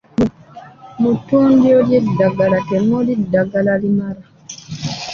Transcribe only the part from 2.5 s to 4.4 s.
temuli ddagala limala.